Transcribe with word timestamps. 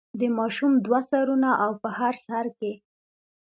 د 0.19 0.21
ماشوم 0.37 0.73
دوه 0.85 0.99
سرونه 1.09 1.49
او 1.63 1.71
په 1.81 1.89
هر 1.99 2.15
سر 2.27 2.45
کې. 2.57 2.73